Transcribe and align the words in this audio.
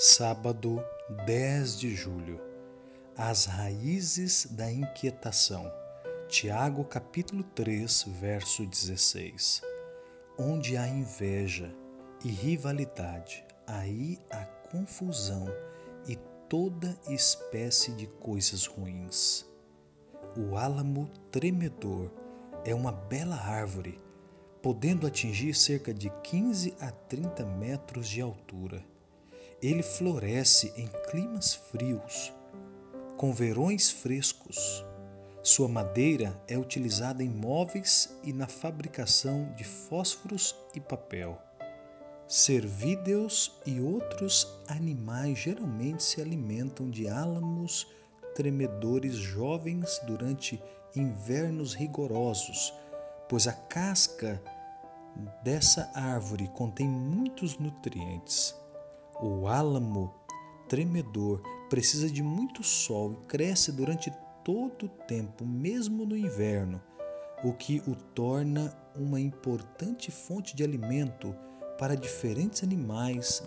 Sábado 0.00 0.80
10 1.26 1.76
de 1.76 1.92
julho. 1.92 2.40
As 3.16 3.46
raízes 3.46 4.46
da 4.48 4.70
inquietação. 4.70 5.68
Tiago 6.28 6.84
capítulo 6.84 7.42
3, 7.42 8.04
verso 8.20 8.64
16. 8.64 9.60
Onde 10.38 10.76
há 10.76 10.86
inveja 10.86 11.74
e 12.24 12.28
rivalidade, 12.28 13.44
aí 13.66 14.20
há 14.30 14.44
confusão 14.70 15.48
e 16.06 16.14
toda 16.48 16.96
espécie 17.08 17.90
de 17.90 18.06
coisas 18.06 18.66
ruins. 18.66 19.44
O 20.36 20.56
álamo 20.56 21.10
tremedor 21.32 22.08
é 22.64 22.72
uma 22.72 22.92
bela 22.92 23.34
árvore, 23.34 24.00
podendo 24.62 25.08
atingir 25.08 25.54
cerca 25.54 25.92
de 25.92 26.08
15 26.22 26.76
a 26.78 26.92
30 26.92 27.44
metros 27.44 28.08
de 28.08 28.20
altura 28.20 28.80
ele 29.60 29.82
floresce 29.82 30.72
em 30.76 30.88
climas 31.10 31.54
frios, 31.54 32.32
com 33.16 33.32
verões 33.32 33.90
frescos. 33.90 34.84
Sua 35.42 35.68
madeira 35.68 36.40
é 36.46 36.56
utilizada 36.56 37.24
em 37.24 37.28
móveis 37.28 38.14
e 38.22 38.32
na 38.32 38.46
fabricação 38.46 39.52
de 39.56 39.64
fósforos 39.64 40.54
e 40.74 40.80
papel. 40.80 41.40
Cervídeos 42.28 43.58
e 43.64 43.80
outros 43.80 44.46
animais 44.68 45.38
geralmente 45.38 46.02
se 46.02 46.20
alimentam 46.20 46.90
de 46.90 47.08
álamos 47.08 47.86
tremedores 48.34 49.14
jovens 49.14 50.00
durante 50.06 50.62
invernos 50.94 51.74
rigorosos, 51.74 52.72
pois 53.28 53.48
a 53.48 53.52
casca 53.52 54.40
dessa 55.42 55.90
árvore 55.94 56.48
contém 56.48 56.88
muitos 56.88 57.58
nutrientes. 57.58 58.57
O 59.20 59.48
álamo 59.48 60.14
tremedor 60.68 61.42
precisa 61.68 62.08
de 62.08 62.22
muito 62.22 62.62
sol 62.62 63.12
e 63.12 63.26
cresce 63.26 63.72
durante 63.72 64.12
todo 64.44 64.86
o 64.86 64.88
tempo, 64.88 65.44
mesmo 65.44 66.06
no 66.06 66.16
inverno, 66.16 66.80
o 67.42 67.52
que 67.52 67.82
o 67.88 67.96
torna 67.96 68.72
uma 68.94 69.20
importante 69.20 70.12
fonte 70.12 70.54
de 70.54 70.62
alimento 70.62 71.34
para 71.78 71.96
diferentes 71.96 72.62
animais 72.62 73.42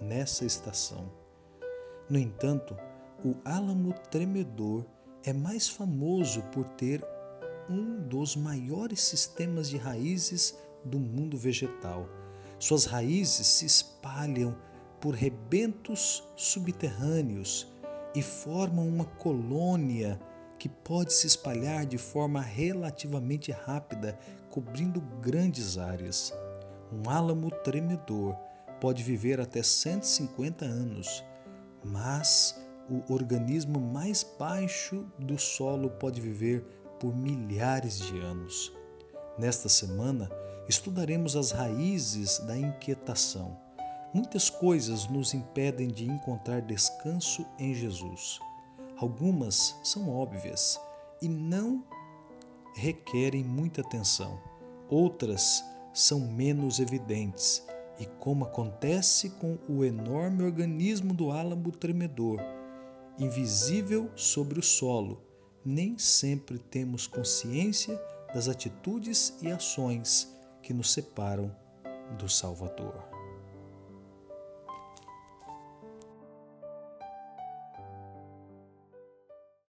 nessa 0.00 0.46
estação. 0.46 1.12
No 2.08 2.18
entanto, 2.18 2.74
o 3.22 3.34
álamo 3.44 3.92
tremedor 4.10 4.86
é 5.22 5.34
mais 5.34 5.68
famoso 5.68 6.42
por 6.44 6.66
ter 6.70 7.04
um 7.68 8.00
dos 8.08 8.36
maiores 8.36 9.02
sistemas 9.02 9.68
de 9.68 9.76
raízes 9.76 10.58
do 10.82 10.98
mundo 10.98 11.36
vegetal. 11.36 12.08
Suas 12.58 12.86
raízes 12.86 13.46
se 13.46 13.66
espalham 13.66 14.56
por 15.00 15.14
rebentos 15.14 16.22
subterrâneos 16.36 17.66
e 18.14 18.22
formam 18.22 18.86
uma 18.86 19.04
colônia 19.04 20.20
que 20.58 20.68
pode 20.68 21.12
se 21.12 21.26
espalhar 21.26 21.86
de 21.86 21.96
forma 21.96 22.40
relativamente 22.40 23.50
rápida, 23.50 24.18
cobrindo 24.50 25.00
grandes 25.22 25.78
áreas. 25.78 26.34
Um 26.92 27.08
álamo 27.08 27.50
tremedor 27.50 28.36
pode 28.80 29.02
viver 29.02 29.40
até 29.40 29.62
150 29.62 30.64
anos, 30.64 31.24
mas 31.82 32.60
o 32.90 33.12
organismo 33.12 33.80
mais 33.80 34.22
baixo 34.38 35.06
do 35.18 35.38
solo 35.38 35.90
pode 35.90 36.20
viver 36.20 36.62
por 36.98 37.16
milhares 37.16 37.98
de 37.98 38.18
anos. 38.18 38.72
Nesta 39.38 39.68
semana, 39.68 40.28
estudaremos 40.68 41.36
as 41.36 41.52
raízes 41.52 42.38
da 42.40 42.56
inquietação 42.56 43.69
Muitas 44.12 44.50
coisas 44.50 45.06
nos 45.06 45.34
impedem 45.34 45.86
de 45.88 46.04
encontrar 46.04 46.60
descanso 46.62 47.46
em 47.58 47.72
Jesus. 47.72 48.40
Algumas 48.96 49.78
são 49.84 50.10
óbvias 50.10 50.80
e 51.22 51.28
não 51.28 51.84
requerem 52.74 53.44
muita 53.44 53.82
atenção. 53.82 54.40
Outras 54.88 55.64
são 55.94 56.20
menos 56.20 56.80
evidentes 56.80 57.64
e, 58.00 58.06
como 58.18 58.44
acontece 58.44 59.30
com 59.30 59.58
o 59.68 59.84
enorme 59.84 60.42
organismo 60.42 61.14
do 61.14 61.30
álamo 61.30 61.70
tremedor, 61.70 62.40
invisível 63.18 64.10
sobre 64.16 64.58
o 64.58 64.62
solo, 64.62 65.22
nem 65.64 65.96
sempre 65.98 66.58
temos 66.58 67.06
consciência 67.06 68.00
das 68.34 68.48
atitudes 68.48 69.36
e 69.40 69.48
ações 69.48 70.34
que 70.62 70.72
nos 70.72 70.92
separam 70.92 71.54
do 72.18 72.28
Salvador. 72.28 73.19